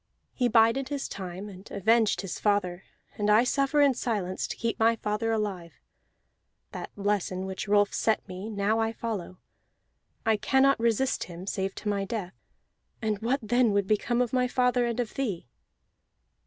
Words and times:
He 0.33 0.47
bided 0.47 0.89
his 0.89 1.07
time 1.07 1.47
and 1.47 1.69
avenged 1.69 2.21
his 2.21 2.39
father; 2.39 2.85
and 3.19 3.29
I 3.29 3.43
suffer 3.43 3.81
in 3.81 3.93
silence, 3.93 4.47
to 4.47 4.55
keep 4.57 4.79
my 4.79 4.95
father 4.95 5.31
alive. 5.31 5.73
That 6.71 6.89
lesson 6.95 7.45
which 7.45 7.67
Rolf 7.67 7.93
set 7.93 8.27
me, 8.27 8.49
now 8.49 8.79
I 8.79 8.93
follow; 8.93 9.37
I 10.25 10.37
cannot 10.37 10.79
resist 10.79 11.25
him, 11.25 11.45
save 11.45 11.75
to 11.75 11.87
my 11.87 12.03
death, 12.03 12.33
and 12.99 13.19
what 13.19 13.41
then 13.43 13.73
would 13.73 13.85
become 13.85 14.23
of 14.23 14.33
my 14.33 14.47
father 14.47 14.87
and 14.87 14.99
of 14.99 15.13
thee?" 15.13 15.45